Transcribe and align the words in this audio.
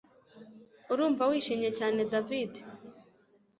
Urumva 0.91 1.23
wishimye 1.31 1.69
cyane 1.79 1.99
David 2.11 2.51